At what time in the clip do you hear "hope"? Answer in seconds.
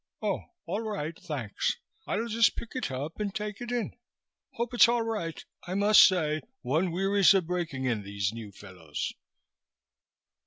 4.53-4.73